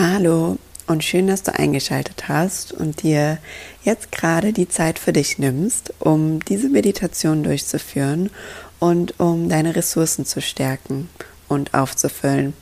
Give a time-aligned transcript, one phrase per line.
[0.00, 3.38] Hallo und schön, dass du eingeschaltet hast und dir
[3.82, 8.30] jetzt gerade die Zeit für dich nimmst, um diese Meditation durchzuführen
[8.78, 11.08] und um deine Ressourcen zu stärken
[11.48, 12.54] und aufzufüllen.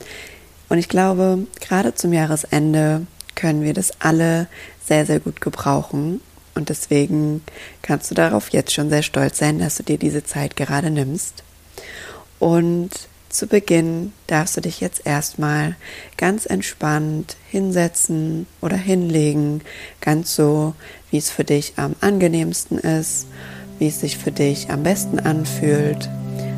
[0.69, 3.05] Und ich glaube, gerade zum Jahresende
[3.35, 4.47] können wir das alle
[4.83, 6.21] sehr, sehr gut gebrauchen.
[6.55, 7.43] Und deswegen
[7.83, 11.43] kannst du darauf jetzt schon sehr stolz sein, dass du dir diese Zeit gerade nimmst.
[12.39, 12.89] Und
[13.29, 15.75] zu Beginn darfst du dich jetzt erstmal
[16.17, 19.61] ganz entspannt hinsetzen oder hinlegen,
[20.01, 20.73] ganz so,
[21.11, 23.27] wie es für dich am angenehmsten ist,
[23.79, 26.09] wie es sich für dich am besten anfühlt.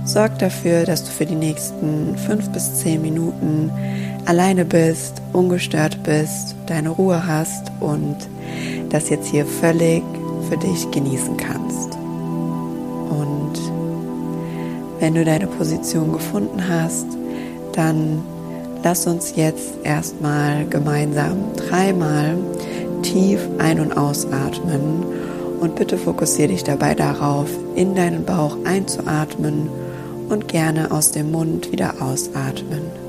[0.06, 3.72] Sorg dafür, dass du für die nächsten fünf bis zehn Minuten
[4.26, 8.18] alleine bist, ungestört bist, deine Ruhe hast und
[8.90, 10.04] das jetzt hier völlig
[10.50, 12.00] für dich genießen kannst.
[15.00, 17.08] Wenn du deine Position gefunden hast,
[17.74, 18.22] dann
[18.84, 22.38] lass uns jetzt erstmal gemeinsam dreimal
[23.02, 25.06] tief ein- und ausatmen
[25.60, 29.70] und bitte fokussiere dich dabei darauf, in deinen Bauch einzuatmen
[30.30, 33.09] und gerne aus dem Mund wieder ausatmen.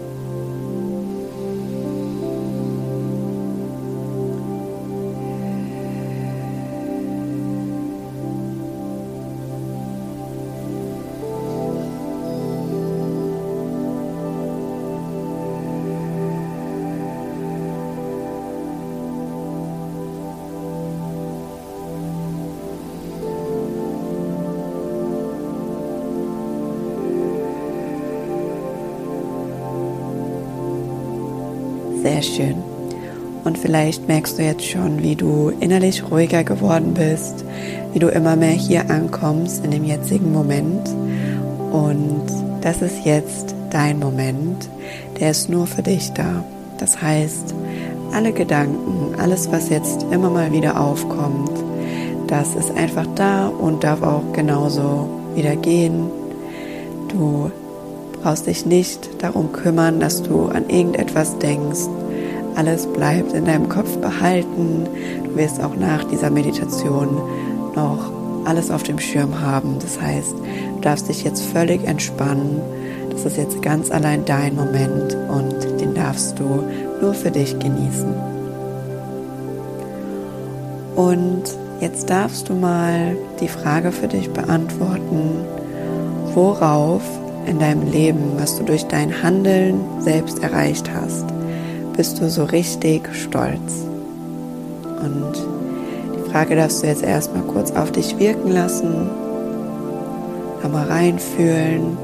[32.02, 32.54] Sehr schön.
[33.44, 37.44] Und vielleicht merkst du jetzt schon, wie du innerlich ruhiger geworden bist,
[37.92, 40.88] wie du immer mehr hier ankommst in dem jetzigen Moment.
[41.72, 42.24] Und
[42.62, 44.68] das ist jetzt dein Moment,
[45.18, 46.44] der ist nur für dich da.
[46.78, 47.54] Das heißt,
[48.12, 51.52] alle Gedanken, alles, was jetzt immer mal wieder aufkommt,
[52.26, 56.10] das ist einfach da und darf auch genauso wieder gehen.
[57.08, 57.50] Du
[58.22, 61.88] brauchst dich nicht darum kümmern, dass du an irgendetwas denkst.
[62.56, 64.86] Alles bleibt in deinem Kopf behalten.
[65.24, 67.08] Du wirst auch nach dieser Meditation
[67.74, 68.12] noch
[68.44, 69.76] alles auf dem Schirm haben.
[69.80, 72.60] Das heißt, du darfst dich jetzt völlig entspannen.
[73.10, 76.64] Das ist jetzt ganz allein dein Moment und den darfst du
[77.00, 78.14] nur für dich genießen.
[80.96, 81.42] Und
[81.80, 85.44] jetzt darfst du mal die Frage für dich beantworten,
[86.34, 87.02] worauf
[87.50, 91.26] in deinem Leben, was du durch dein Handeln selbst erreicht hast,
[91.96, 93.84] bist du so richtig stolz.
[95.02, 95.32] Und
[96.14, 99.10] die Frage darfst du jetzt erstmal kurz auf dich wirken lassen,
[100.62, 101.98] da mal reinfühlen.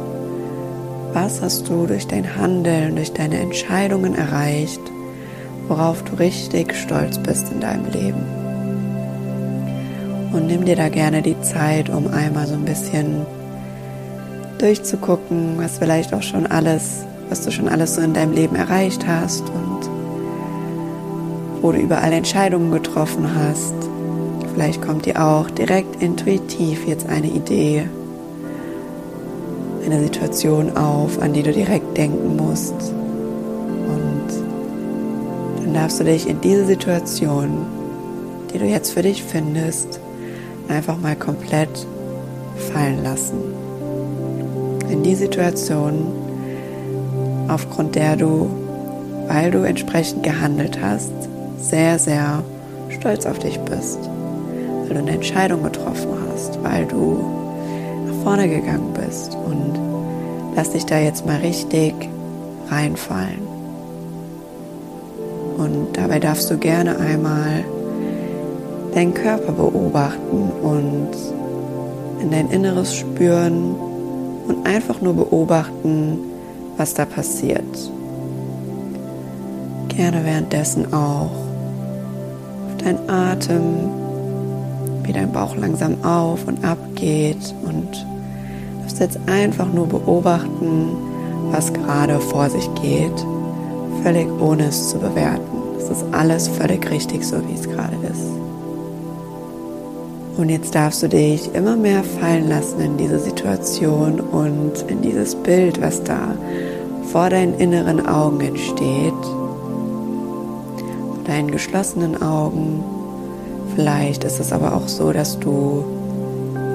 [1.13, 4.81] Was hast du durch dein Handeln, durch deine Entscheidungen erreicht,
[5.69, 8.27] worauf du richtig stolz bist in deinem Leben?
[10.33, 13.25] Und nimm dir da gerne die Zeit, um einmal so ein bisschen
[14.59, 19.07] durchzugucken, was vielleicht auch schon alles, was du schon alles so in deinem Leben erreicht
[19.07, 19.91] hast und
[21.63, 23.75] wo du überall Entscheidungen getroffen hast.
[24.55, 27.89] Vielleicht kommt dir auch direkt intuitiv jetzt eine Idee,
[29.85, 32.75] eine Situation auf, an die du direkt denken musst.
[33.89, 34.29] Und
[35.63, 37.67] dann darfst du dich in diese Situation,
[38.53, 40.01] die du jetzt für dich findest,
[40.69, 41.87] einfach mal komplett
[42.73, 43.56] fallen lassen
[45.07, 46.13] die Situation,
[47.47, 48.51] aufgrund der du,
[49.29, 51.13] weil du entsprechend gehandelt hast,
[51.59, 52.43] sehr, sehr
[52.91, 54.01] stolz auf dich bist,
[54.83, 57.25] weil du eine Entscheidung getroffen hast, weil du
[58.09, 59.37] nach vorne gegangen bist.
[59.47, 59.79] Und
[60.57, 61.95] lass dich da jetzt mal richtig
[62.69, 63.47] reinfallen.
[65.57, 67.65] Und dabei darfst du gerne einmal
[68.93, 71.11] deinen Körper beobachten und
[72.21, 73.77] in dein Inneres spüren,
[74.49, 76.19] und einfach nur beobachten,
[76.77, 77.65] was da passiert.
[79.89, 83.63] Gerne währenddessen auch auf deinen Atem,
[85.03, 88.07] wie dein Bauch langsam auf und ab geht und
[88.83, 90.89] darfst jetzt einfach nur beobachten,
[91.51, 93.27] was gerade vor sich geht,
[94.03, 95.41] völlig ohne es zu bewerten.
[95.79, 98.46] Es ist alles völlig richtig, so wie es gerade ist.
[100.37, 105.35] Und jetzt darfst du dich immer mehr fallen lassen in diese Situation und in dieses
[105.35, 106.35] Bild, was da
[107.11, 109.15] vor deinen inneren Augen entsteht.
[111.15, 112.85] Vor deinen geschlossenen Augen.
[113.75, 115.85] Vielleicht ist es aber auch so, dass du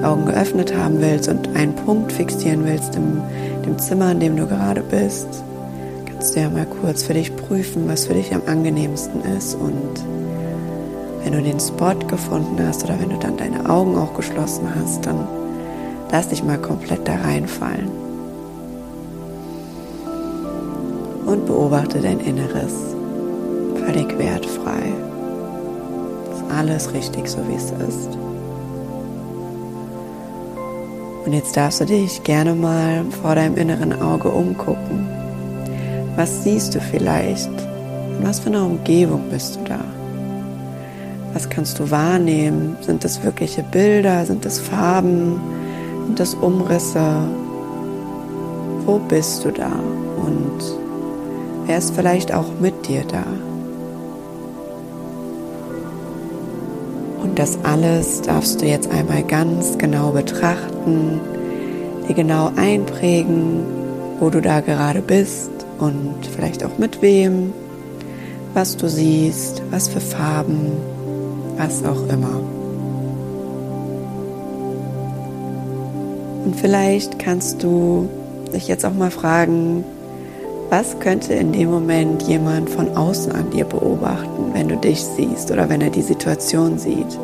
[0.02, 3.22] Augen geöffnet haben willst und einen Punkt fixieren willst im
[3.62, 5.28] dem Zimmer, in dem du gerade bist.
[6.06, 9.54] kannst du ja mal kurz für dich prüfen, was für dich am angenehmsten ist.
[9.54, 10.04] Und
[11.22, 15.06] wenn du den Spot gefunden hast oder wenn du dann deine Augen auch geschlossen hast,
[15.06, 15.26] dann
[16.10, 17.90] lass dich mal komplett da reinfallen.
[21.26, 22.74] Und beobachte dein Inneres.
[23.86, 24.92] Völlig wertfrei.
[26.32, 28.18] Ist alles richtig, so wie es ist.
[31.24, 35.08] Und jetzt darfst du dich gerne mal vor deinem inneren Auge umgucken.
[36.16, 37.48] Was siehst du vielleicht?
[37.48, 40.01] In was für einer Umgebung bist du da?
[41.32, 42.76] Was kannst du wahrnehmen?
[42.82, 44.26] Sind das wirkliche Bilder?
[44.26, 45.40] Sind das Farben?
[46.06, 47.26] Sind das Umrisse?
[48.84, 49.72] Wo bist du da?
[50.16, 50.62] Und
[51.66, 53.24] wer ist vielleicht auch mit dir da?
[57.22, 61.18] Und das alles darfst du jetzt einmal ganz genau betrachten,
[62.06, 63.64] dir genau einprägen,
[64.20, 67.54] wo du da gerade bist und vielleicht auch mit wem,
[68.52, 70.72] was du siehst, was für Farben,
[71.56, 72.40] was auch immer.
[76.44, 78.08] Und vielleicht kannst du
[78.52, 79.84] dich jetzt auch mal fragen,
[80.70, 85.50] was könnte in dem Moment jemand von außen an dir beobachten, wenn du dich siehst
[85.50, 87.18] oder wenn er die Situation sieht?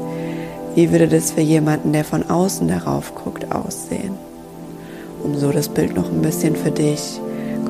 [0.75, 4.15] Wie würde das für jemanden, der von außen darauf guckt, aussehen?
[5.25, 7.21] Um so das Bild noch ein bisschen für dich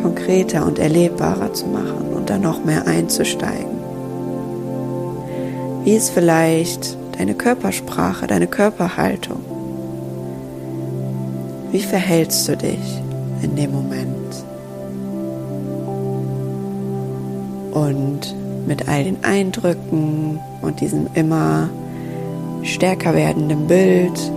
[0.02, 3.77] konkreter und erlebbarer zu machen und dann noch mehr einzusteigen.
[5.88, 9.40] Wie ist vielleicht deine Körpersprache, deine Körperhaltung?
[11.72, 13.00] Wie verhältst du dich
[13.40, 14.44] in dem Moment?
[17.72, 18.34] Und
[18.66, 21.70] mit all den Eindrücken und diesem immer
[22.64, 24.30] stärker werdenden Bild,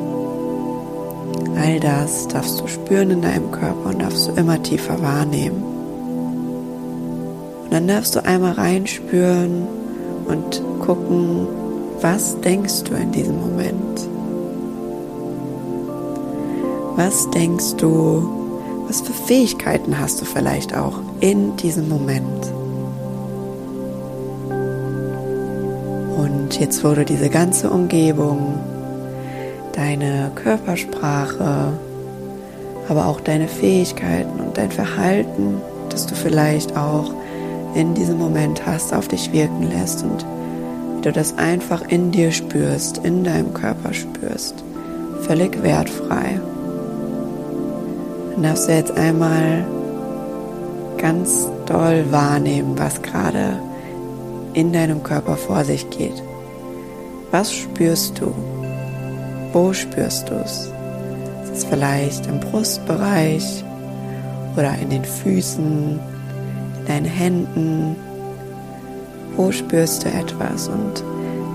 [1.62, 5.62] all das darfst du spüren in deinem Körper und darfst du immer tiefer wahrnehmen.
[7.66, 9.81] Und dann darfst du einmal reinspüren
[10.32, 11.48] und gucken,
[12.00, 14.08] was denkst du in diesem Moment?
[16.96, 18.28] Was denkst du,
[18.88, 22.52] was für Fähigkeiten hast du vielleicht auch in diesem Moment?
[26.18, 28.60] Und jetzt wurde diese ganze Umgebung,
[29.74, 31.74] deine Körpersprache,
[32.90, 37.14] aber auch deine Fähigkeiten und dein Verhalten, das du vielleicht auch
[37.76, 40.26] in diesem Moment hast, auf dich wirken lässt und
[40.98, 44.64] wie du das einfach in dir spürst, in deinem Körper spürst,
[45.22, 46.40] völlig wertfrei.
[48.34, 49.66] Dann darfst du jetzt einmal
[50.98, 53.60] ganz doll wahrnehmen, was gerade
[54.54, 56.22] in deinem Körper vor sich geht.
[57.32, 58.34] Was spürst du?
[59.54, 60.72] Wo spürst du es?
[61.44, 63.64] Ist es vielleicht im Brustbereich
[64.56, 66.00] oder in den Füßen,
[66.92, 67.96] deinen Händen?
[69.38, 71.04] Wo spürst du etwas und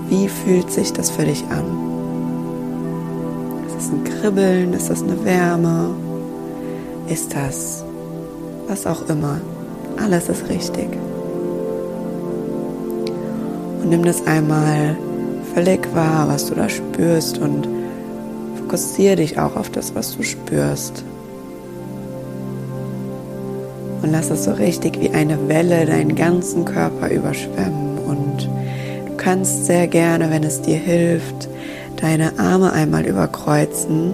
[0.09, 1.65] wie fühlt sich das für dich an?
[3.67, 4.73] Ist es ein Kribbeln?
[4.73, 5.91] Ist das eine Wärme?
[7.07, 7.83] Ist das
[8.67, 9.39] was auch immer?
[10.03, 10.89] Alles ist richtig.
[13.81, 14.97] Und nimm das einmal
[15.53, 17.67] völlig wahr, was du da spürst und
[18.57, 21.03] fokussiere dich auch auf das, was du spürst.
[24.01, 27.97] Und lass es so richtig wie eine Welle deinen ganzen Körper überschwemmen.
[27.99, 28.49] Und
[29.07, 31.49] du kannst sehr gerne, wenn es dir hilft,
[31.97, 34.13] deine Arme einmal überkreuzen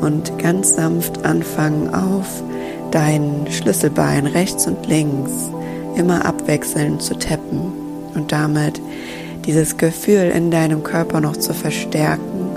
[0.00, 2.42] und ganz sanft anfangen auf
[2.90, 5.50] dein Schlüsselbein rechts und links
[5.96, 7.72] immer abwechselnd zu tappen
[8.14, 8.80] und damit
[9.46, 12.48] dieses Gefühl in deinem Körper noch zu verstärken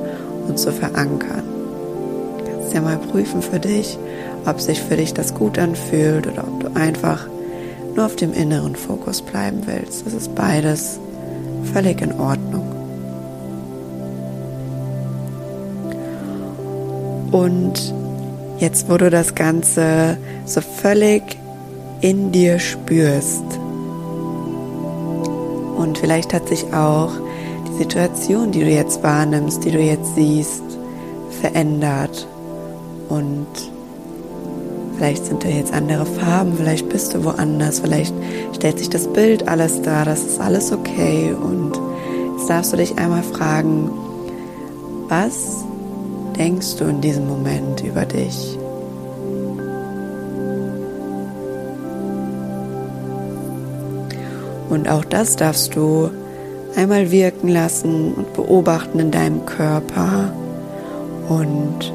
[0.48, 1.49] und zu verankern.
[2.70, 3.98] Kannst ja mal prüfen für dich,
[4.46, 7.26] ob sich für dich das gut anfühlt oder ob du einfach
[7.96, 10.06] nur auf dem inneren Fokus bleiben willst.
[10.06, 11.00] Das ist beides
[11.74, 12.62] völlig in Ordnung.
[17.32, 17.92] Und
[18.60, 21.24] jetzt, wo du das Ganze so völlig
[22.02, 23.46] in dir spürst,
[25.76, 27.14] und vielleicht hat sich auch
[27.68, 30.62] die Situation, die du jetzt wahrnimmst, die du jetzt siehst,
[31.42, 32.28] verändert.
[33.10, 33.48] Und
[34.96, 38.14] vielleicht sind da jetzt andere Farben, vielleicht bist du woanders, vielleicht
[38.56, 41.34] stellt sich das Bild alles da, das ist alles okay.
[41.34, 41.80] Und
[42.38, 43.90] jetzt darfst du dich einmal fragen,
[45.08, 45.66] was
[46.38, 48.58] denkst du in diesem Moment über dich?
[54.70, 56.12] Und auch das darfst du
[56.76, 60.32] einmal wirken lassen und beobachten in deinem Körper
[61.28, 61.92] und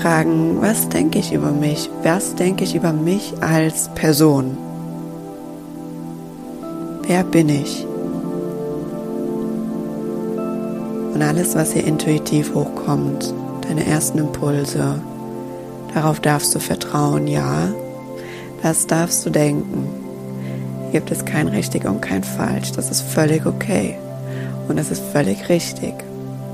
[0.00, 1.90] fragen, was denke ich über mich?
[2.02, 4.56] Was denke ich über mich als Person?
[7.08, 7.84] wer bin ich?
[11.14, 13.34] Und alles, was hier intuitiv hochkommt,
[13.66, 15.00] deine ersten Impulse,
[15.94, 17.68] darauf darfst du vertrauen, ja,
[18.62, 19.88] das darfst du denken.
[20.90, 23.96] Hier gibt es kein richtig und kein falsch, das ist völlig okay.
[24.68, 25.94] Und es ist völlig richtig,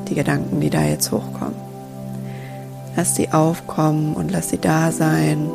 [0.09, 1.64] die Gedanken, die da jetzt hochkommen.
[2.97, 5.51] Lass sie aufkommen und lass sie da sein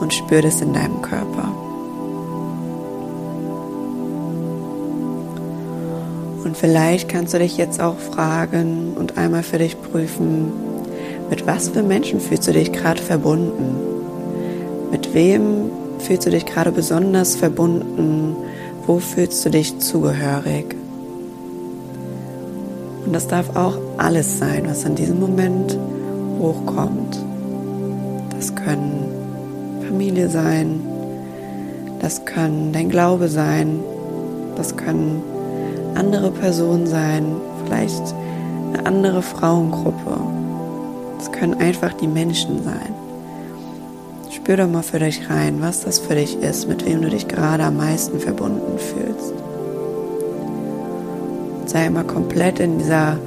[0.00, 1.48] und spür das in deinem Körper.
[6.44, 10.52] Und vielleicht kannst du dich jetzt auch fragen und einmal für dich prüfen,
[11.30, 13.76] mit was für Menschen fühlst du dich gerade verbunden?
[14.90, 18.36] Mit wem fühlst du dich gerade besonders verbunden?
[18.86, 20.76] Wo fühlst du dich zugehörig?
[23.06, 25.78] Und das darf auch alles sein, was in diesem Moment
[26.42, 27.18] hochkommt.
[28.36, 29.06] Das können
[29.86, 30.80] Familie sein,
[32.00, 33.80] das können dein Glaube sein,
[34.56, 35.22] das können
[35.94, 37.24] andere Personen sein,
[37.64, 38.14] vielleicht
[38.72, 40.18] eine andere Frauengruppe.
[41.18, 42.94] Es können einfach die Menschen sein.
[44.30, 47.28] Spür doch mal für dich rein, was das für dich ist, mit wem du dich
[47.28, 49.34] gerade am meisten verbunden fühlst.
[51.66, 53.18] Sei immer komplett in dieser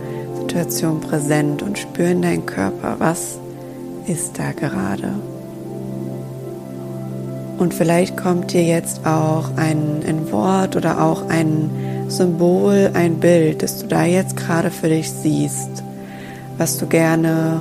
[0.55, 3.39] Situation präsent und spür in deinen Körper, was
[4.07, 5.09] ist da gerade.
[7.57, 11.69] Und vielleicht kommt dir jetzt auch ein, ein Wort oder auch ein
[12.07, 15.83] Symbol, ein Bild, das du da jetzt gerade für dich siehst,
[16.57, 17.59] was du gerne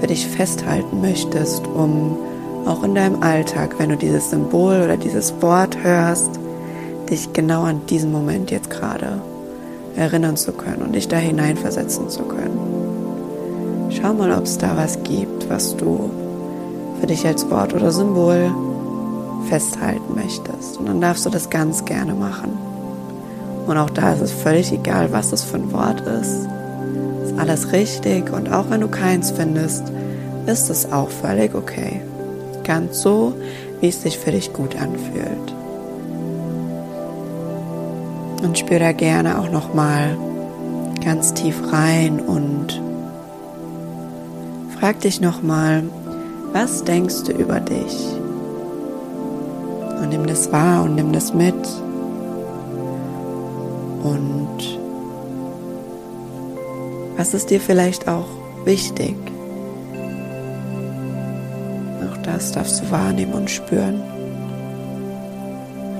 [0.00, 2.18] für dich festhalten möchtest, um
[2.66, 6.40] auch in deinem Alltag, wenn du dieses Symbol oder dieses Wort hörst,
[7.08, 9.20] dich genau an diesen Moment jetzt gerade
[9.96, 13.90] erinnern zu können und dich da hineinversetzen zu können.
[13.90, 16.10] Schau mal, ob es da was gibt, was du
[17.00, 18.50] für dich als Wort oder Symbol
[19.48, 20.78] festhalten möchtest.
[20.78, 22.56] Und dann darfst du das ganz gerne machen.
[23.66, 26.48] Und auch da ist es völlig egal, was es für ein Wort ist.
[27.24, 29.92] Ist alles richtig und auch wenn du keins findest,
[30.46, 32.00] ist es auch völlig okay.
[32.64, 33.34] Ganz so,
[33.80, 35.54] wie es sich für dich gut anfühlt.
[38.42, 40.16] Und spür da gerne auch nochmal
[41.04, 42.80] ganz tief rein und
[44.78, 45.84] frag dich nochmal,
[46.52, 47.96] was denkst du über dich?
[50.00, 51.54] Und nimm das wahr und nimm das mit.
[54.02, 54.78] Und
[57.16, 58.26] was ist dir vielleicht auch
[58.64, 59.14] wichtig?
[62.10, 64.02] Auch das darfst du wahrnehmen und spüren.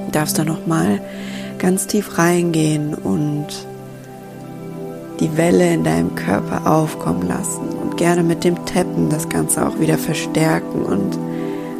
[0.07, 1.01] Du darfst da nochmal
[1.62, 3.47] ganz tief reingehen und
[5.21, 9.81] die Welle in deinem Körper aufkommen lassen und gerne mit dem Tappen das Ganze auch
[9.81, 11.19] wieder verstärken und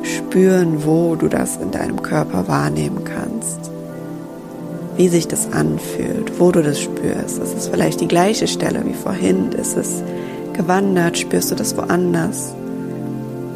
[0.05, 3.73] spüren, wo du das in deinem Körper wahrnehmen kannst
[4.97, 7.39] wie sich das anfühlt, wo du das spürst.
[7.39, 9.53] Ist vielleicht die gleiche Stelle wie vorhin.
[9.53, 10.03] Ist es
[10.53, 11.19] gewandert?
[11.19, 12.55] Spürst du das woanders?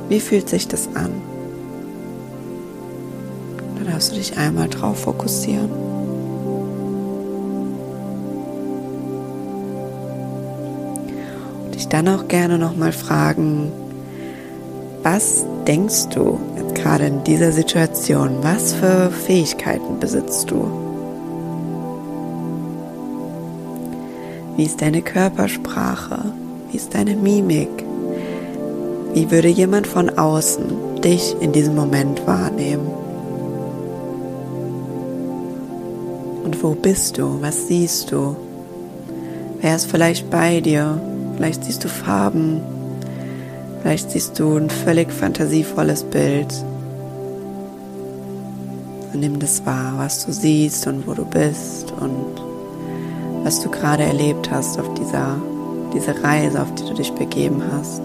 [0.08, 1.10] Wie fühlt sich das an?
[3.78, 5.85] Da darfst du dich einmal drauf fokussieren.
[11.76, 13.70] Dich dann auch gerne nochmal fragen,
[15.02, 16.40] was denkst du
[16.74, 18.38] gerade in dieser Situation?
[18.42, 20.68] Was für Fähigkeiten besitzt du?
[24.56, 26.32] Wie ist deine Körpersprache?
[26.70, 27.68] Wie ist deine Mimik?
[29.12, 32.86] Wie würde jemand von außen dich in diesem Moment wahrnehmen?
[36.42, 37.40] Und wo bist du?
[37.42, 38.34] Was siehst du?
[39.60, 41.00] Wer ist vielleicht bei dir?
[41.36, 42.60] Vielleicht siehst du Farben.
[43.82, 46.52] Vielleicht siehst du ein völlig fantasievolles Bild.
[49.12, 52.42] Und nimm das wahr, was du siehst und wo du bist und
[53.44, 55.36] was du gerade erlebt hast auf dieser
[55.96, 58.02] diese Reise, auf die du dich begeben hast.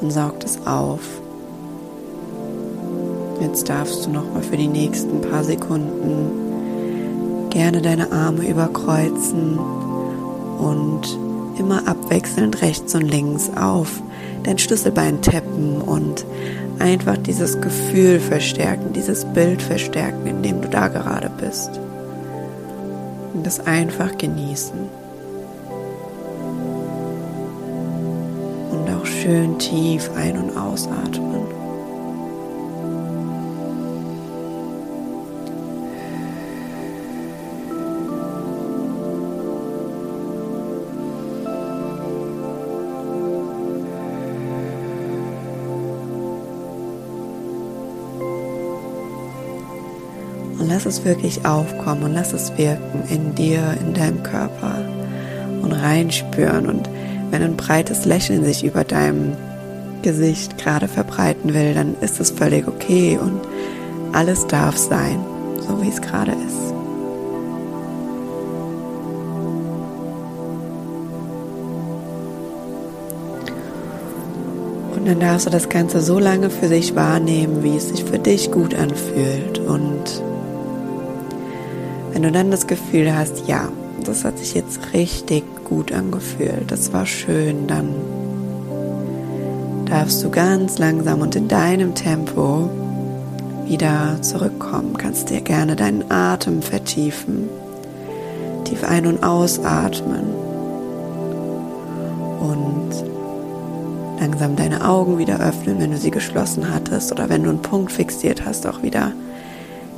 [0.00, 1.00] Und saug es auf.
[3.40, 6.30] Jetzt darfst du noch mal für die nächsten paar Sekunden
[7.50, 9.58] gerne deine Arme überkreuzen
[10.58, 11.02] und
[11.58, 14.02] immer abwechselnd rechts und links auf
[14.42, 16.24] dein Schlüsselbein tappen und
[16.78, 21.80] einfach dieses Gefühl verstärken, dieses Bild verstärken, in dem du da gerade bist
[23.36, 24.78] und das einfach genießen.
[28.70, 31.45] Und auch schön tief ein- und ausatmen.
[50.58, 54.78] Und lass es wirklich aufkommen und lass es wirken in dir, in deinem Körper
[55.62, 56.66] und reinspüren.
[56.66, 56.88] Und
[57.30, 59.32] wenn ein breites Lächeln sich über deinem
[60.02, 63.40] Gesicht gerade verbreiten will, dann ist es völlig okay und
[64.12, 65.18] alles darf sein,
[65.66, 66.66] so wie es gerade ist.
[74.96, 78.18] Und dann darfst du das Ganze so lange für sich wahrnehmen, wie es sich für
[78.18, 79.58] dich gut anfühlt.
[79.58, 80.22] Und
[82.16, 83.68] wenn du dann das Gefühl hast, ja,
[84.02, 87.94] das hat sich jetzt richtig gut angefühlt, das war schön, dann
[89.84, 92.70] darfst du ganz langsam und in deinem Tempo
[93.66, 94.96] wieder zurückkommen.
[94.96, 97.50] Kannst dir gerne deinen Atem vertiefen,
[98.64, 100.24] tief ein- und ausatmen
[102.40, 102.92] und
[104.18, 107.92] langsam deine Augen wieder öffnen, wenn du sie geschlossen hattest oder wenn du einen Punkt
[107.92, 109.12] fixiert hast, auch wieder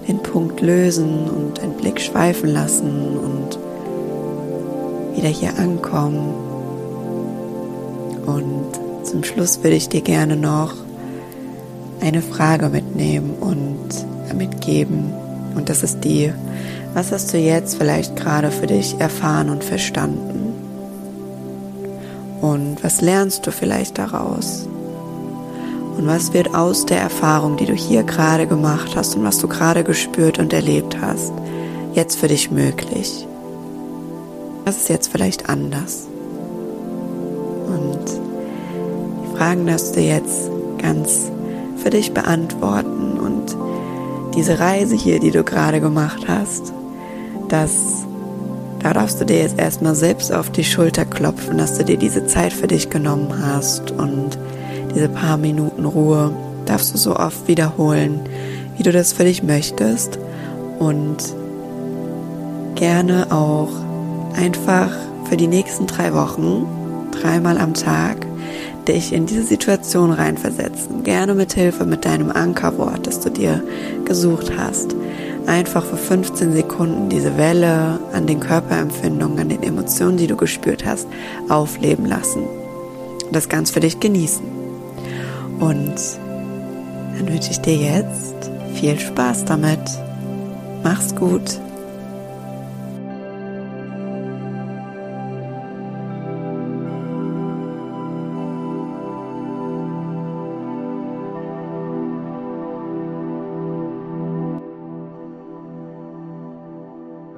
[0.08, 3.58] den Punkt lösen und deinen Blick schweifen lassen und
[5.14, 6.34] wieder hier ankommen.
[8.26, 10.74] Und zum Schluss würde ich dir gerne noch
[12.00, 15.12] eine Frage mitnehmen und mitgeben.
[15.54, 16.32] Und das ist die,
[16.94, 20.54] was hast du jetzt vielleicht gerade für dich erfahren und verstanden?
[22.40, 24.68] Und was lernst du vielleicht daraus?
[25.98, 29.48] Und was wird aus der Erfahrung, die du hier gerade gemacht hast und was du
[29.48, 31.32] gerade gespürt und erlebt hast,
[31.92, 33.26] jetzt für dich möglich?
[34.64, 36.06] Was ist jetzt vielleicht anders?
[37.66, 40.48] Und die Fragen darfst du jetzt
[40.80, 41.32] ganz
[41.78, 43.18] für dich beantworten.
[43.18, 43.56] Und
[44.36, 46.72] diese Reise hier, die du gerade gemacht hast,
[47.48, 48.06] das
[48.80, 52.26] da darfst du dir jetzt erstmal selbst auf die Schulter klopfen, dass du dir diese
[52.26, 54.38] Zeit für dich genommen hast und
[54.94, 56.32] diese paar Minuten Ruhe
[56.66, 58.20] darfst du so oft wiederholen,
[58.76, 60.18] wie du das für dich möchtest
[60.78, 61.16] und
[62.74, 63.70] gerne auch
[64.36, 64.90] einfach
[65.28, 66.66] für die nächsten drei Wochen,
[67.10, 68.26] dreimal am Tag,
[68.86, 71.02] dich in diese Situation reinversetzen.
[71.02, 73.62] Gerne mit Hilfe mit deinem Ankerwort, das du dir
[74.04, 74.94] gesucht hast
[75.48, 80.84] einfach für 15 Sekunden diese Welle an den Körperempfindungen, an den Emotionen, die du gespürt
[80.84, 81.08] hast,
[81.48, 82.42] aufleben lassen.
[82.42, 84.57] Und das ganz für dich genießen.
[85.60, 85.94] Und
[87.16, 89.80] dann wünsche ich dir jetzt viel Spaß damit.
[90.82, 91.58] Mach's gut.